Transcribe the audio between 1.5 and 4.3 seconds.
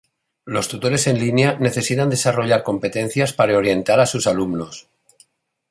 necesitan desarrollar competencias para orientar a sus